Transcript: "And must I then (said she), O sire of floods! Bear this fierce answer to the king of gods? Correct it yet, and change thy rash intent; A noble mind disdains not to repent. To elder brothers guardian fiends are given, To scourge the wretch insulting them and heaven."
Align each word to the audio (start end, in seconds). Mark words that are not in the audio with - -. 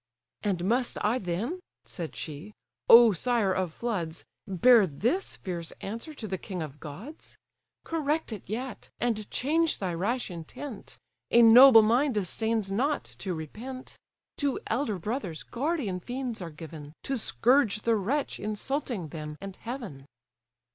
"And 0.41 0.65
must 0.65 0.97
I 1.05 1.19
then 1.19 1.59
(said 1.85 2.15
she), 2.15 2.55
O 2.89 3.11
sire 3.13 3.53
of 3.53 3.71
floods! 3.71 4.25
Bear 4.47 4.87
this 4.87 5.37
fierce 5.37 5.73
answer 5.79 6.15
to 6.15 6.27
the 6.27 6.39
king 6.39 6.63
of 6.63 6.79
gods? 6.79 7.37
Correct 7.83 8.33
it 8.33 8.41
yet, 8.49 8.89
and 8.99 9.29
change 9.29 9.77
thy 9.77 9.93
rash 9.93 10.31
intent; 10.31 10.97
A 11.29 11.43
noble 11.43 11.83
mind 11.83 12.15
disdains 12.15 12.71
not 12.71 13.03
to 13.19 13.35
repent. 13.35 13.95
To 14.37 14.57
elder 14.65 14.97
brothers 14.97 15.43
guardian 15.43 15.99
fiends 15.99 16.41
are 16.41 16.49
given, 16.49 16.93
To 17.03 17.15
scourge 17.15 17.83
the 17.83 17.95
wretch 17.95 18.39
insulting 18.39 19.09
them 19.09 19.37
and 19.39 19.55
heaven." 19.55 20.07